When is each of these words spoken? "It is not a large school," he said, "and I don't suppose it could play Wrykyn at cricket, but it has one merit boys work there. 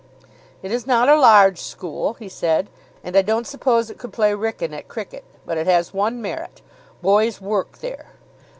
"It 0.63 0.71
is 0.71 0.87
not 0.87 1.09
a 1.09 1.15
large 1.15 1.61
school," 1.61 2.15
he 2.15 2.27
said, 2.27 2.71
"and 3.03 3.15
I 3.15 3.21
don't 3.21 3.45
suppose 3.45 3.91
it 3.91 3.99
could 3.99 4.11
play 4.11 4.31
Wrykyn 4.33 4.73
at 4.73 4.87
cricket, 4.87 5.23
but 5.45 5.59
it 5.59 5.67
has 5.67 5.93
one 5.93 6.19
merit 6.19 6.63
boys 7.03 7.39
work 7.39 7.77
there. 7.81 8.07